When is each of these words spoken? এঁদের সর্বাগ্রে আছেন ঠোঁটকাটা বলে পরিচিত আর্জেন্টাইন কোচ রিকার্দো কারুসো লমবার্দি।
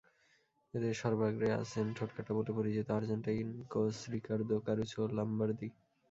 এঁদের 0.73 0.93
সর্বাগ্রে 1.01 1.49
আছেন 1.61 1.85
ঠোঁটকাটা 1.97 2.31
বলে 2.37 2.51
পরিচিত 2.57 2.87
আর্জেন্টাইন 2.91 3.49
কোচ 3.71 3.95
রিকার্দো 4.13 4.55
কারুসো 4.67 5.01
লমবার্দি। 5.17 5.67